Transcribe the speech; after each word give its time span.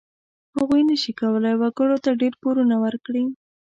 هغوی 0.57 0.81
نشي 0.89 1.11
کولای 1.21 1.55
وګړو 1.57 1.97
ته 2.05 2.09
ډېر 2.21 2.33
پورونه 2.41 2.75
ورکړي. 2.83 3.25